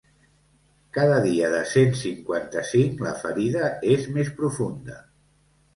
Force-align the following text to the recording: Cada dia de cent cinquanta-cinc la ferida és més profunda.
Cada 0.97 1.19
dia 1.25 1.51
de 1.51 1.59
cent 1.73 1.93
cinquanta-cinc 2.01 3.07
la 3.09 3.15
ferida 3.23 3.71
és 3.99 4.13
més 4.19 4.35
profunda. 4.43 4.99